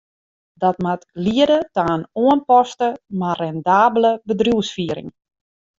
Dat 0.61 0.77
moat 0.83 1.03
liede 1.25 1.59
ta 1.75 1.85
in 1.97 2.03
oanpaste, 2.23 2.89
mar 3.19 3.37
rendabele 3.43 4.11
bedriuwsfiering. 4.29 5.09